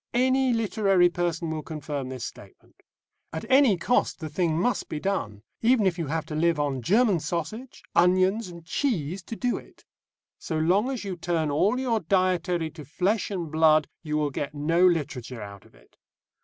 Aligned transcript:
Any 0.15 0.51
literary 0.51 1.09
person 1.09 1.51
will 1.51 1.61
confirm 1.61 2.09
this 2.09 2.25
statement. 2.25 2.81
At 3.31 3.45
any 3.51 3.77
cost 3.77 4.19
the 4.19 4.29
thing 4.29 4.57
must 4.59 4.89
be 4.89 4.99
done, 4.99 5.43
even 5.61 5.85
if 5.85 5.99
you 5.99 6.07
have 6.07 6.25
to 6.25 6.33
live 6.35 6.59
on 6.59 6.81
German 6.81 7.19
sausage, 7.19 7.83
onions, 7.93 8.47
and 8.47 8.65
cheese 8.65 9.21
to 9.21 9.35
do 9.35 9.57
it. 9.57 9.85
So 10.39 10.57
long 10.57 10.89
as 10.89 11.03
you 11.03 11.15
turn 11.17 11.51
all 11.51 11.79
your 11.79 11.99
dietary 11.99 12.71
to 12.71 12.83
flesh 12.83 13.29
and 13.29 13.51
blood 13.51 13.87
you 14.01 14.17
will 14.17 14.31
get 14.31 14.55
no 14.55 14.83
literature 14.83 15.43
out 15.43 15.65
of 15.65 15.75
it. 15.75 15.97